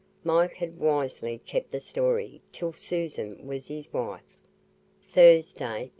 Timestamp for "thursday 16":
5.13-5.89